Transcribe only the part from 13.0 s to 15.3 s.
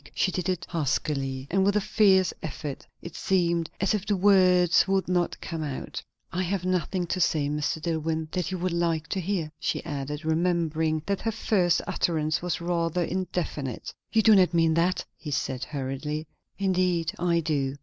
indefinite. "You do not mean that?" he